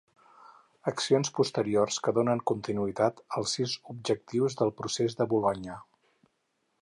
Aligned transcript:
Accions 0.91 1.29
posteriors 1.39 1.99
que 2.07 2.13
donen 2.19 2.41
continuïtat 2.53 3.21
als 3.41 3.55
sis 3.59 3.77
objectius 3.95 4.59
del 4.63 4.75
Procés 4.81 5.19
de 5.21 5.27
Bolonya 5.35 5.79